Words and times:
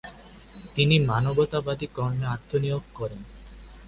তিনি 0.75 0.95
মানবতাবাদী 1.01 1.87
কর্মে 1.95 2.25
আত্মনিয়োগ 2.27 2.83
করেন। 2.93 3.21